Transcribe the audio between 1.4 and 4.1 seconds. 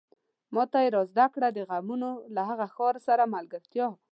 د غمونو له هغه ښار سره ملګرتيا